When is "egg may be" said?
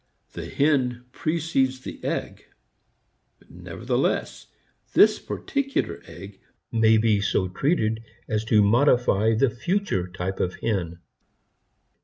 6.07-7.21